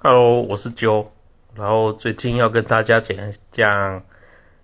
[0.00, 1.10] Hello，我是九，
[1.56, 3.16] 然后最近要跟大家讲
[3.50, 4.00] 讲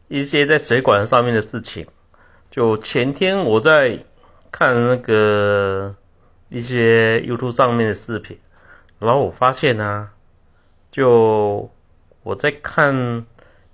[0.06, 1.84] 一些在水管上面的事情。
[2.52, 3.98] 就前天我在
[4.52, 5.92] 看那个
[6.50, 8.38] 一些 YouTube 上面的视频，
[9.00, 10.08] 然后我发现呢，
[10.92, 11.68] 就
[12.22, 13.26] 我在看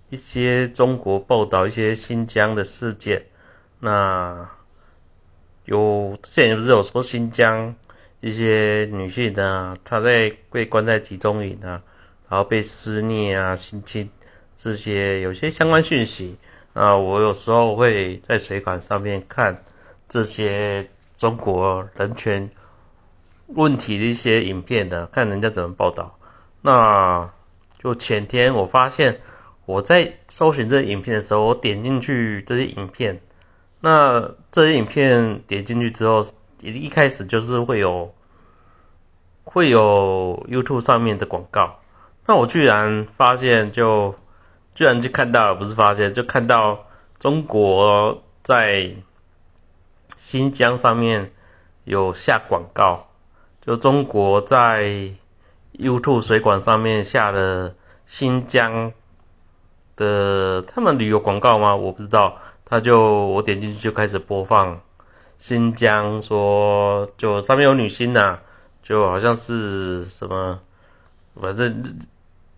[0.09, 3.23] 一些中国报道一些新疆的事件，
[3.81, 4.49] 那
[5.67, 7.75] 有之前不是有说新疆？
[8.21, 11.81] 一些女性啊，她在被关在集中营啊，
[12.29, 14.09] 然后被施虐啊、性侵
[14.59, 16.37] 这些有些相关讯息
[16.75, 19.65] 啊，我有时候会在水管上面看
[20.07, 22.47] 这些中国人权
[23.47, 26.15] 问题的一些影片的，看人家怎么报道。
[26.61, 27.27] 那
[27.83, 29.19] 就前天我发现
[29.65, 33.19] 我在搜寻这些影片的时候，我点进去这些影片，
[33.81, 36.23] 那这些影片点进去之后。
[36.61, 38.15] 一一开始就是会有
[39.45, 41.81] 会有 YouTube 上面的广告，
[42.27, 44.15] 那我居然发现就
[44.75, 46.87] 居然就看到了，不是发现就看到
[47.19, 48.93] 中国在
[50.17, 51.33] 新疆上面
[51.85, 53.09] 有下广告，
[53.61, 55.13] 就中国在
[55.73, 57.75] YouTube 水管上面下的
[58.07, 58.93] 新疆
[59.97, 61.75] 的他们旅游广告吗？
[61.75, 64.81] 我不知道，他就我点进去就开始播放。
[65.41, 68.39] 新疆说，就上面有女星呐，
[68.83, 70.61] 就好像是什么，
[71.35, 71.99] 反正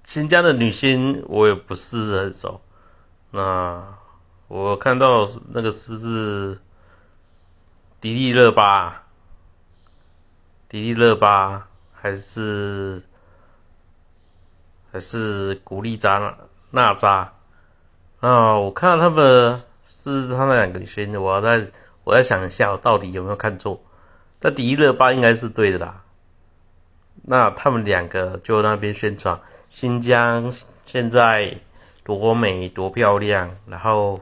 [0.03, 2.61] 新疆的女星我也不是很熟。
[3.31, 3.81] 那
[4.49, 6.59] 我看到那个是不是
[8.01, 9.05] 迪丽热巴？
[10.69, 13.01] 迪丽热巴还是
[14.91, 16.37] 还是古力扎
[16.73, 17.33] 娜扎？
[18.19, 21.65] 啊，我看到他们是他们两个女星，我在。
[22.05, 23.83] 我在想一下，我到底有没有看错？
[24.41, 26.03] 那迪丽热巴应该是对的啦。
[27.25, 30.53] 那他们两个就那边宣传新疆
[30.85, 31.57] 现在
[32.03, 34.21] 多美多漂亮，然后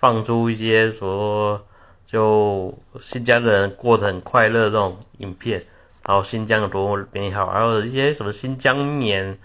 [0.00, 1.64] 放出一些说
[2.04, 5.64] 就新疆人过得很快乐这种影片，
[6.04, 9.38] 然后新疆有多美好，还有一些什么新疆棉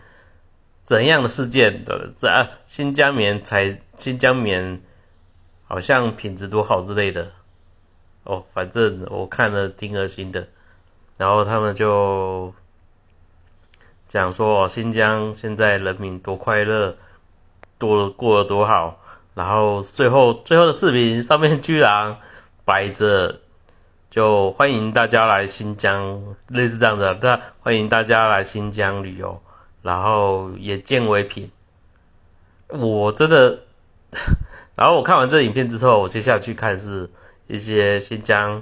[0.84, 4.82] 怎样的事件的，这新疆棉才新疆棉
[5.68, 7.32] 好像品质多好之类的。
[8.28, 10.50] 哦，反正我看了挺恶心的，
[11.16, 12.54] 然后他们就
[14.10, 16.98] 讲说新疆现在人民多快乐，
[17.78, 19.00] 多过得多好，
[19.34, 22.18] 然后最后最后的视频上面居然
[22.66, 23.40] 摆着
[24.10, 29.42] 就欢迎大家来新疆，类似这样的，大欢迎大家来新疆旅游，
[29.82, 31.50] 然后也见为凭，
[32.68, 33.60] 我真的，
[34.76, 37.10] 然后我看完这影片之后，我接下去看是。
[37.48, 38.62] 一些新疆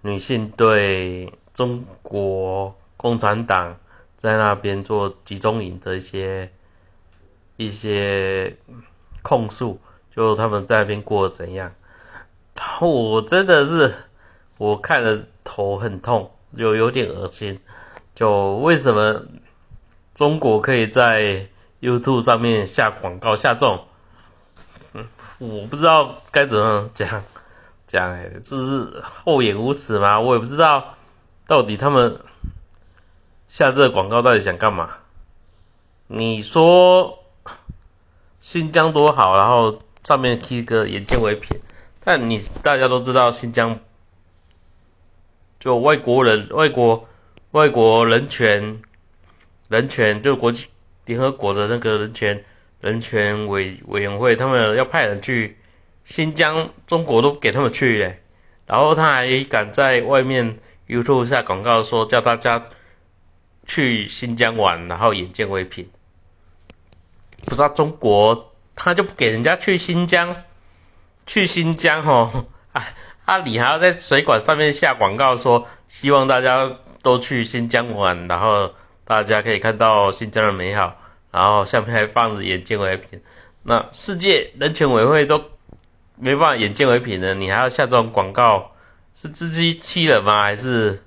[0.00, 3.76] 女性对中国共产党
[4.16, 6.50] 在那边做集中营的一些
[7.56, 8.56] 一些
[9.22, 9.80] 控诉，
[10.14, 11.72] 就他们在那边过得怎样？
[12.80, 13.92] 我真的是
[14.56, 17.60] 我看了头很痛，就有点恶心。
[18.14, 19.22] 就为什么
[20.14, 21.48] 中国可以在
[21.80, 23.84] YouTube 上面下广告下这种？
[24.92, 25.08] 嗯，
[25.38, 27.24] 我不知道该怎么讲。
[27.92, 30.18] 讲哎，就是厚颜无耻嘛？
[30.18, 30.94] 我也不知道，
[31.46, 32.20] 到底他们
[33.48, 34.88] 下这个广告到底想干嘛？
[36.06, 37.18] 你说
[38.40, 41.60] 新疆多好，然后上面贴个眼见为凭，
[42.02, 43.78] 但你大家都知道新疆，
[45.60, 47.06] 就外国人、外国、
[47.50, 48.80] 外国人权、
[49.68, 50.68] 人权，就国际
[51.04, 52.42] 联合国的那个人权
[52.80, 55.58] 人权委委员会，他们要派人去。
[56.04, 58.20] 新疆中国都给他们去嘞，
[58.66, 60.58] 然后他还敢在外面
[60.88, 62.64] YouTube 下广告说叫大家
[63.66, 65.88] 去新疆玩，然后眼见为凭。
[67.44, 70.36] 不知道中国他就不给人家去新疆，
[71.26, 78.74] 去新疆哦，哎， 阿里还要在水管上面下广告说希望大家都去新疆玩，然后
[79.04, 80.96] 大家可以看到新疆的美好，
[81.30, 83.22] 然后下面还放着眼见为凭。
[83.62, 85.51] 那世界人权委员会都。
[86.22, 88.76] 没办法，眼见为凭的，你还要下这种广告，
[89.20, 90.44] 是自欺欺人吗？
[90.44, 91.02] 还是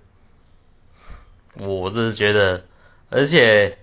[1.54, 2.66] 我真是觉得，
[3.10, 3.78] 而且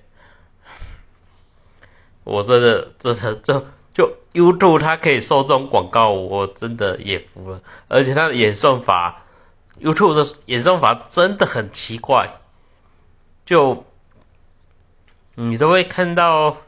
[2.24, 3.64] 我真的真的就
[3.94, 7.62] 就 YouTube 它可以收这种广告，我真的也服了。
[7.88, 9.22] 而且它的演算法
[9.80, 12.40] ，YouTube 的演算法真的很奇怪，
[13.46, 13.86] 就
[15.36, 16.58] 你都会看到，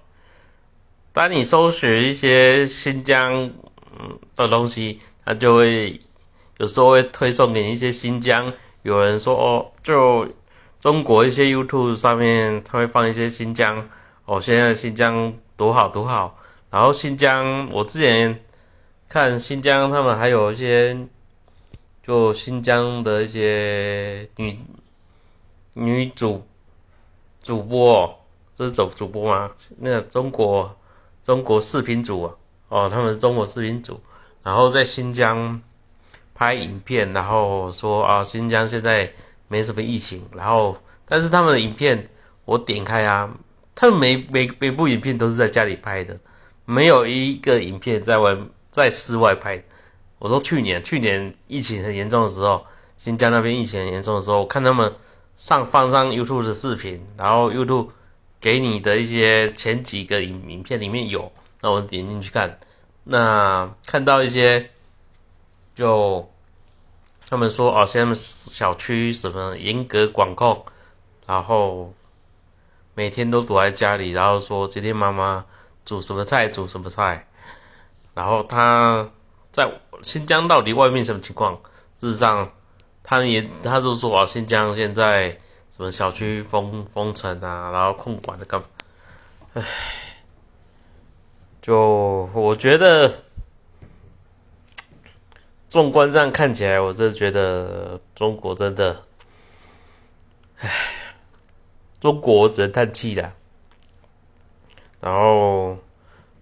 [1.12, 3.52] 当你搜寻一些新疆。
[3.98, 6.00] 嗯，的东西，他就会
[6.58, 8.52] 有时候会推送给一些新疆，
[8.82, 10.28] 有人说哦，就
[10.80, 13.88] 中国一些 YouTube 上面，他会放一些新疆
[14.24, 16.38] 哦，现在新疆多好多好。
[16.70, 18.42] 然后新疆，我之前
[19.08, 21.06] 看新疆，他们还有一些
[22.02, 24.58] 就新疆的一些女
[25.74, 26.42] 女主
[27.42, 28.18] 主播，
[28.56, 29.52] 这是主主播吗？
[29.78, 30.76] 那中国
[31.22, 32.34] 中国视频主啊，
[32.74, 34.00] 哦，他们是中国视频组，
[34.42, 35.62] 然后在新疆
[36.34, 39.12] 拍影片，然后说啊，新疆现在
[39.46, 40.76] 没什么疫情，然后
[41.06, 42.08] 但是他们的影片
[42.44, 43.32] 我点开啊，
[43.76, 46.18] 他们每每每部影片都是在家里拍的。
[46.64, 48.36] 没有一个影片在外
[48.72, 49.62] 在室外拍。
[50.18, 52.66] 我说去年去年疫情很严重的时候，
[52.98, 54.92] 新疆那边疫情很严重的时候，我看他们
[55.36, 57.90] 上放上 YouTube 的视频，然后 YouTube
[58.40, 61.30] 给你的一些前几个影影片里面有，
[61.64, 62.58] 那我点进去看，
[63.04, 64.68] 那看到一些
[65.74, 66.30] 就
[67.26, 70.66] 他们说哦，现在小区什么严格管控，
[71.26, 71.94] 然后
[72.94, 75.46] 每天都躲在家里，然后说今天妈妈。
[75.86, 76.48] 煮什么菜？
[76.48, 77.26] 煮什么菜？
[78.14, 79.10] 然后他
[79.52, 79.70] 在
[80.02, 81.60] 新疆到底外面什么情况？
[81.98, 82.50] 事实上，
[83.02, 85.28] 他也他就说啊，新疆现在
[85.76, 88.66] 什么小区封封城啊，然后控管的干嘛，
[89.52, 89.62] 唉，
[91.64, 93.22] 就我觉得，
[95.66, 99.00] 纵观这样看起来，我真的觉得中国真的，
[100.58, 100.68] 唉，
[102.02, 103.32] 中国只能叹气了。
[105.00, 105.78] 然后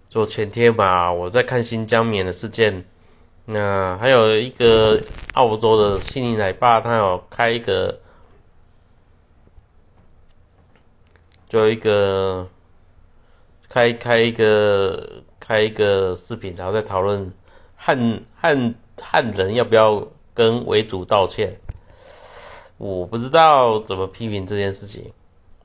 [0.09, 2.83] 就前天吧，我在看新疆棉的事件，
[3.45, 8.01] 那还有一个澳洲的悉尼奶爸，他有开一个，
[11.47, 12.49] 就一个
[13.73, 17.33] 开开一个开一个视频，然后在讨论
[17.75, 21.59] 汉汉汉人要不要跟维族道歉，
[22.77, 25.13] 我不知道怎么批评这件事情，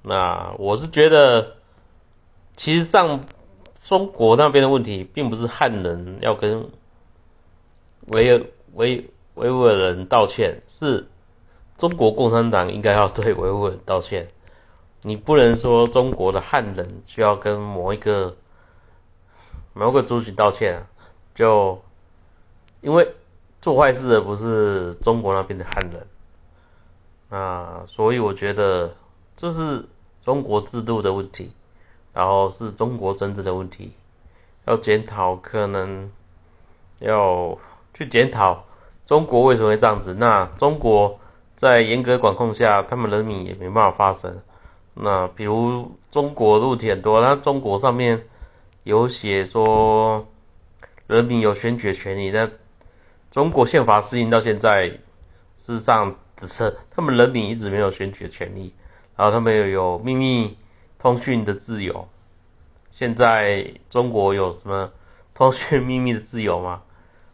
[0.00, 1.58] 那我是觉得。
[2.56, 3.24] 其实上，
[3.86, 6.70] 中国那边的问题，并不是汉人要跟
[8.08, 11.06] 维维维吾尔人道歉，是
[11.76, 14.26] 中国共产党应该要对维吾尔道歉。
[15.02, 18.36] 你不能说中国的汉人需要跟某一个
[19.72, 20.86] 某个族群道歉啊，
[21.34, 21.82] 就
[22.80, 23.14] 因为
[23.60, 26.06] 做坏事的不是中国那边的汉人
[27.30, 28.94] 啊，所以我觉得
[29.36, 29.86] 这是
[30.22, 31.52] 中国制度的问题。
[32.14, 33.92] 然后是中国政治的问题，
[34.64, 36.10] 要检讨，可能
[36.98, 37.56] 要
[37.94, 38.64] 去检讨
[39.06, 40.14] 中国为什么会这样子。
[40.14, 41.20] 那中国
[41.56, 44.40] 在严格管控下，他们人民也没办法发声。
[45.00, 48.26] 那比如中国问题很多，那中国上面
[48.82, 50.26] 有写说
[51.06, 52.50] 人民有选举的权利，那
[53.30, 58.74] 中国宪法施行到现在，事实上只是他们人民一直没有选举的权利，
[59.16, 60.56] 然后他们又有秘密。
[61.00, 62.08] 通讯的自由，
[62.90, 64.90] 现在中国有什么
[65.32, 66.82] 通讯秘密的自由吗？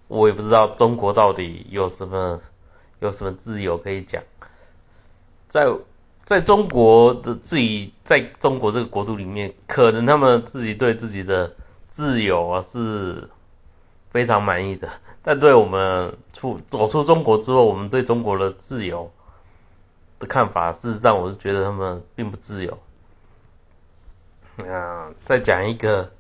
[0.06, 2.43] 我也不知道中国到底有什么
[3.00, 4.22] 有什么自由可以讲。
[5.49, 5.66] 在
[6.25, 11.55] 在中国的自己在中国这个国度里面，可能他们自己对自己的
[11.91, 13.29] 自由啊是
[14.11, 14.88] 非常满意的，
[15.23, 19.11] 但对我们出走出中国之后，我们对中国的自由
[20.19, 22.79] 的看法，事实上我是觉得他们并不自由。
[24.67, 26.11] 啊，再讲一个，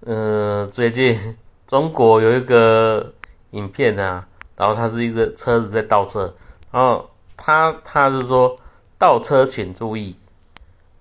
[0.00, 3.14] 呃，最近中国有一个
[3.50, 6.34] 影片啊，然后它是一个车子在倒车，
[6.70, 8.58] 然后他他是说
[8.98, 10.16] 倒车请注意，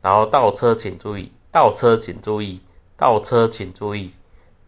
[0.02, 2.62] 然后倒车请注意，倒车请注意，
[2.98, 4.14] 倒车请注意，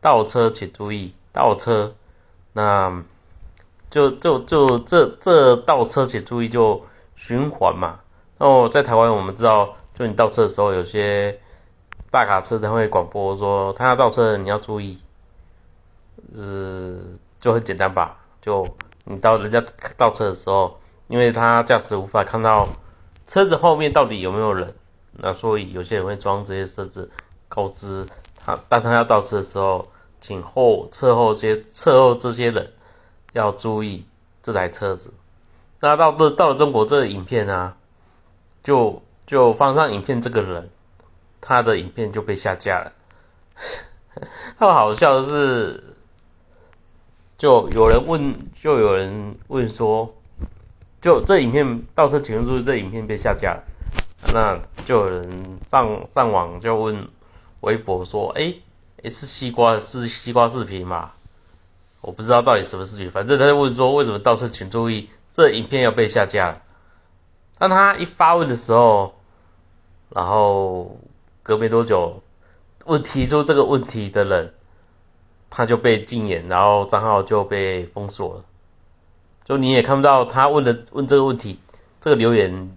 [0.02, 1.94] 倒车请注意，倒车，
[2.54, 3.04] 那
[3.90, 6.84] 就就就这这倒车请注意就
[7.16, 8.00] 循环嘛，
[8.38, 9.76] 然后在台湾我们知道。
[9.98, 11.40] 就你倒车的时候，有些
[12.12, 15.00] 大卡车他会广播说，他要倒车，你要注意。
[16.36, 17.00] 呃，
[17.42, 18.68] 就很简单吧，就
[19.06, 19.64] 你到人家
[19.98, 22.70] 倒车的时候，因为他驾驶无法看到
[23.28, 24.76] 车子后面到底有没有人，
[25.12, 27.12] 那所以有些人会装这些设置，
[27.48, 28.08] 告知
[28.44, 29.88] 他，当他要倒车的时候，
[30.20, 32.72] 请后侧后这些侧后这些人
[33.34, 34.06] 要注意
[34.42, 35.14] 这台车子。
[35.80, 37.78] 那到这到了中国，这个影片啊，
[38.64, 39.02] 就。
[39.28, 40.70] 就放上影片，这个人
[41.42, 42.94] 他的影片就被下架了。
[44.58, 45.84] 他好笑的是，
[47.38, 50.16] 就有人问，就有人问说，
[51.02, 53.64] 就这影片倒车请注意，这影片被下架了。
[54.34, 57.08] 那就有人上上网就问
[57.62, 58.56] 微博说，哎，
[59.04, 61.12] 是西瓜是西瓜视频嘛？
[62.02, 66.62] 我不知道到底什么视频，反正他就问说，为什么倒车请注意，这影片要被下架了？
[67.60, 69.16] 当他一发问的时候，
[70.10, 71.00] 然后
[71.44, 72.22] 隔没多久，
[72.86, 74.54] 问提出这个问题的人，
[75.50, 78.44] 他就被禁言，然后账号就被封锁了。
[79.48, 81.58] 就你也看不到他问的问这个问题，
[82.02, 82.76] 这个留言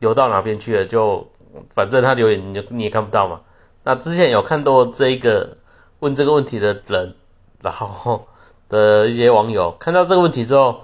[0.00, 0.84] 留到哪边去了？
[0.84, 1.28] 就
[1.72, 3.42] 反正他留言你你也看不到嘛。
[3.84, 5.58] 那之前有看到这一个
[6.00, 7.14] 问这个问题的人，
[7.60, 8.26] 然后
[8.68, 10.80] 的一些网友看到这个问题之后，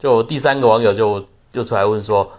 [0.00, 2.32] 就第三个网友就就出来问说，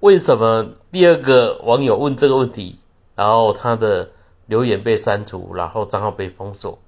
[0.00, 2.78] 为什么第二个网友问这个问题，
[3.14, 4.10] 然后他的
[4.44, 6.78] 留言被删除，然后账号被封锁，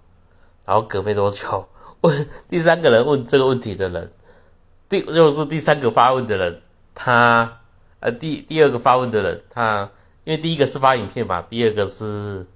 [0.67, 1.67] 然后隔没多久，
[2.03, 4.11] 问 第三个人问这个问题的人，
[4.89, 6.61] 第就是第三个发问的人，
[6.95, 7.61] 他
[8.01, 9.91] 呃第第二个发问的人他。
[10.23, 12.47] 因为第一个是发影片嘛，第二个是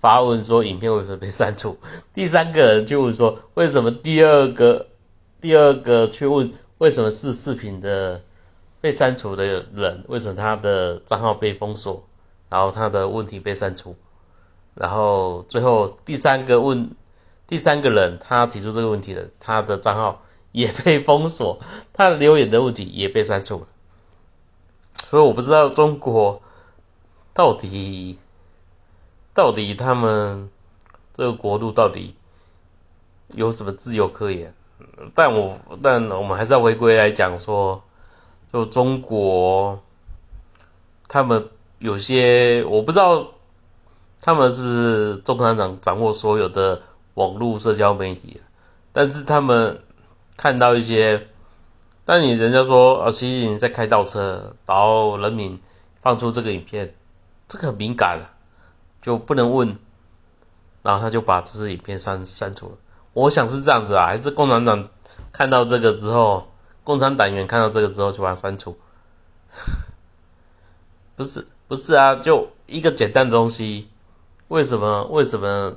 [0.00, 1.76] 发问说影片为什么被删除，
[2.12, 4.86] 第三个人就问说为什么第二个
[5.40, 8.20] 第二个去问为什么是视频的
[8.82, 12.04] 被删除的人为什么他的账号被封锁，
[12.50, 13.96] 然后他的问题被删除，
[14.74, 16.88] 然后最后第三个问
[17.46, 20.22] 第三个人他提出这个问题的他的账号
[20.52, 21.58] 也被封锁，
[21.92, 23.66] 他留言的问题也被删除了，
[25.08, 26.42] 所以我不知道中国。
[27.34, 28.18] 到底，
[29.34, 30.48] 到底他们
[31.14, 32.14] 这个国度到底
[33.34, 34.54] 有什么自由可言？
[35.14, 37.82] 但我但我们还是要回归来讲说，
[38.50, 39.78] 就中国，
[41.06, 41.46] 他们
[41.78, 43.28] 有些我不知道，
[44.22, 46.80] 他们是不是共产党掌握所有的
[47.16, 48.40] 网络社交媒体？
[48.92, 49.82] 但是他们
[50.38, 51.26] 看到一些，
[52.06, 55.60] 但你人家说啊，习近平在开倒车，然后人民
[56.00, 56.94] 放出这个影片。
[57.48, 58.28] 这个很敏感了，
[59.00, 59.78] 就不能问，
[60.82, 62.72] 然后他就把这支影片删删除了。
[63.12, 64.88] 我想是这样子啊，还是共产党
[65.32, 66.48] 看到这个之后，
[66.82, 68.76] 共产党员看到这个之后就把它删除？
[71.14, 73.88] 不是不是啊，就一个简单的东西，
[74.48, 75.72] 为什么为什么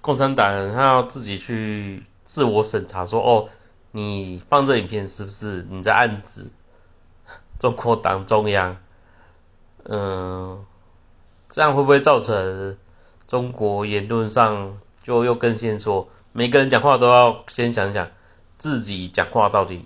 [0.00, 3.04] 共产党他要自己去自我审查？
[3.04, 3.48] 说哦，
[3.92, 6.46] 你放这影片是不是你在暗指
[7.58, 8.76] 中国党中央？
[9.84, 10.64] 嗯，
[11.48, 12.76] 这样会不会造成
[13.26, 18.08] 中国言论上就又更先说，每个人讲话都要先想想
[18.58, 19.84] 自己讲话到底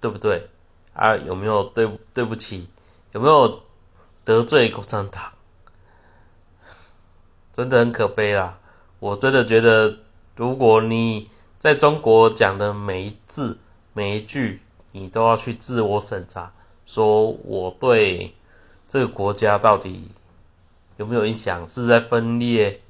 [0.00, 0.48] 对不对
[0.92, 1.16] 啊？
[1.16, 2.68] 有没有对对不起？
[3.12, 3.62] 有没有
[4.24, 5.32] 得罪共产党？
[7.52, 8.58] 真的很可悲啦！
[9.00, 9.96] 我真的觉得，
[10.36, 11.28] 如果你
[11.58, 13.58] 在中国讲的每一字
[13.92, 14.60] 每一句，
[14.92, 16.52] 你都要去自我审查，
[16.86, 18.34] 说我对。
[18.90, 20.08] 这个国家到底
[20.96, 21.68] 有没有影响？
[21.68, 22.80] 是在分裂、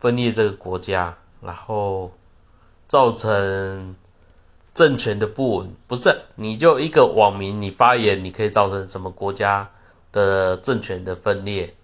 [0.00, 2.10] 分裂这个国家，然后
[2.88, 3.94] 造成
[4.72, 5.70] 政权的不稳？
[5.86, 9.70] 不是，你就一个网民，你发言，你可以造成什么国家
[10.12, 11.74] 的政权的分裂？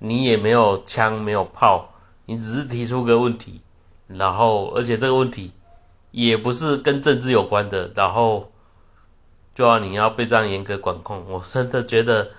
[0.00, 1.94] 你也没有枪，没有炮，
[2.26, 3.60] 你只是提出个问题，
[4.06, 5.52] 然后而且这个问题
[6.10, 8.52] 也不是跟政治有关的，然后
[9.54, 12.30] 就要你要被这样严格管控，我真的觉得。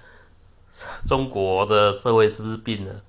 [1.07, 3.01] 中国的社会是不是病了？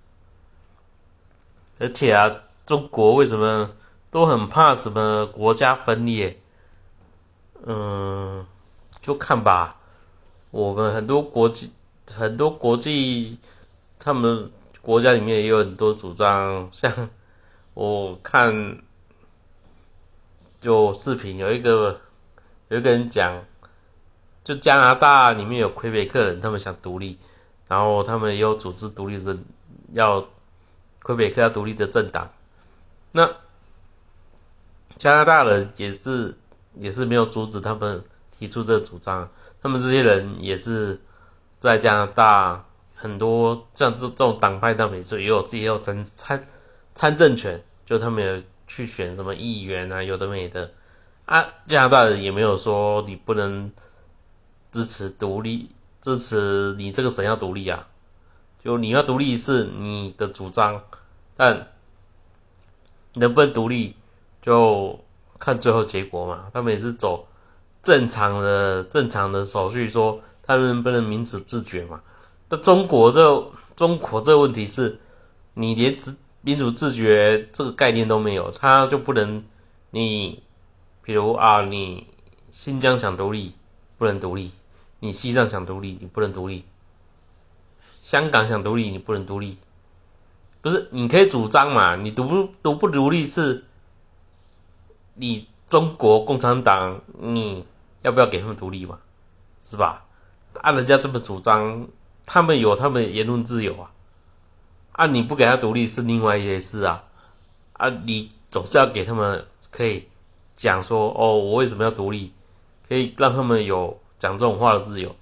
[1.79, 3.73] 而且啊，中国为什么
[4.11, 6.41] 都很怕什么国家分裂？
[7.67, 8.47] 嗯，
[9.03, 9.77] 就看吧。
[10.51, 11.71] 我们很多国际、
[12.11, 13.37] 很多国际，
[13.99, 14.51] 他们
[14.89, 16.67] 国家里面也有很多主张。
[16.73, 16.91] 像
[17.75, 18.79] 我看，
[20.63, 22.01] 就视频有一个
[22.69, 23.45] 有一个人讲，
[24.43, 27.19] 就加拿大里面有魁北克人，他们想独立。
[27.67, 29.37] 然后他们也有组织独立的，
[29.93, 30.27] 要
[31.03, 32.33] 魁北克要独立的政党。
[33.13, 33.31] 那
[34.97, 36.35] 加拿大人也是
[36.77, 38.03] 也是没有阻止他们
[38.39, 39.29] 提出这个主张。
[39.61, 40.99] 他们这些人也是
[41.59, 42.65] 在加拿大
[42.99, 46.47] 很多像这这种党派，他们也有也有参参
[46.95, 50.73] 参政权，就他们有去选什么议员啊，有的没的
[51.25, 51.47] 啊。
[51.67, 53.71] 加拿大人也没有说你不能
[54.73, 55.71] 支持独立。
[56.01, 57.89] 支持你这个省要独立啊，
[58.65, 60.81] 就你要独立是你的主张，
[61.37, 61.67] 但
[63.15, 63.97] 能不能独立
[64.41, 64.99] 就
[65.41, 66.47] 看最后结果嘛。
[66.55, 67.27] 他们也是走
[67.83, 72.01] 正常的正常的手续，说他们不能民主自决嘛？
[72.49, 74.99] 那中国这中国这问题是，
[75.55, 79.45] 你连自民主自觉这个概念都没有，他就不能
[79.91, 80.43] 你，
[81.03, 82.07] 比如啊，你
[82.51, 83.55] 新疆想独立
[83.97, 84.53] 不能独立。
[85.01, 86.65] 你西藏想独立，你不能独立；
[88.03, 89.57] 香港想独立，你不能独立。
[90.61, 91.95] 不是，你可以主张嘛？
[91.95, 93.65] 你独不独不独立是，
[95.15, 97.65] 你中国共产党，你
[98.03, 98.99] 要不要给他们独立嘛？
[99.63, 100.05] 是吧？
[100.55, 101.87] 按人家这么主张，
[102.31, 103.91] 他们有他们言论自由啊，
[104.93, 107.05] 啊，你不给他独立是另外一件事啊，
[107.73, 110.07] 啊，你总是要给他们可以
[110.55, 112.35] 讲说，哦，我为什么要独立，
[112.87, 115.17] 可以让他们有讲这种话的自由，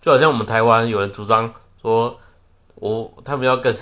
[0.00, 2.18] 就好像我们台湾有人主张说，
[2.76, 3.76] 我他们要跟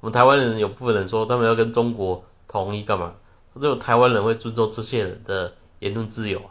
[0.00, 3.14] 我们台湾人有部分人说，他们要跟中国统一干嘛？
[3.60, 6.50] 只有台湾人会尊重这些人的言论自由啊，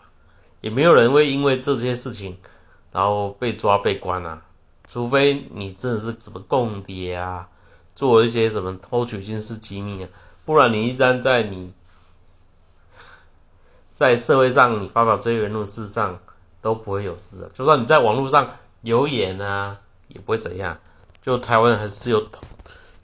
[0.61, 2.37] 也没有人会因为这些事情。
[2.93, 4.41] 然后被抓被关啊，
[4.91, 7.47] 除非你真的是什么共谍啊，
[7.95, 10.09] 做一些什么偷取军事机密啊，
[10.43, 11.71] 不然你一旦在你，
[13.93, 16.19] 在社会上你发表这些言论，事实上
[16.61, 17.49] 都不会有事啊。
[17.53, 19.79] 就算你在网络上留言啊，
[20.09, 20.77] 也不会怎样。
[21.21, 22.43] 就台湾还是有统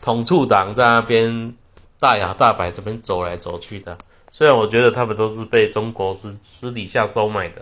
[0.02, 1.56] 统促党在那边
[2.02, 3.98] 大摇大摆这边走来走去的，
[4.34, 7.62] 虽然我觉得他们都是被中国私私底下收买的。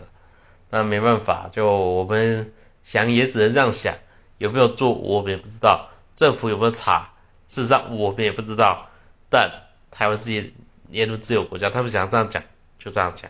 [0.71, 2.51] 那没办法，就我们
[2.83, 3.95] 想也只能这样想，
[4.37, 7.09] 有没有做我们也不知道，政府有没有查，
[7.47, 8.89] 事实上我们也不知道。
[9.29, 9.49] 但
[9.91, 10.53] 台湾是
[10.89, 12.43] 言论自由国家，他们想这样讲
[12.77, 13.29] 就这样讲，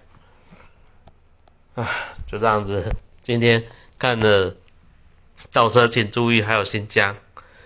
[1.76, 1.88] 啊，
[2.28, 2.96] 就这样子。
[3.22, 3.64] 今天
[3.98, 4.56] 看的
[5.52, 7.16] 倒车请注意，还有新疆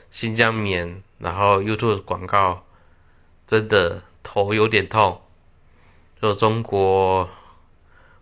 [0.09, 2.63] 新疆棉，然后 YouTube 广告，
[3.47, 5.21] 真的头有点痛，
[6.21, 7.29] 就中国。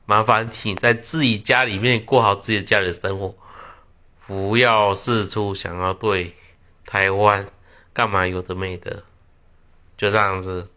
[0.10, 3.36] 麻烦你在自己家里面过好自己的家里的生活，
[4.28, 6.36] 不要四处想要对
[6.86, 7.48] 台湾
[7.94, 9.04] 干嘛有的没的，
[9.98, 10.70] 就这样子。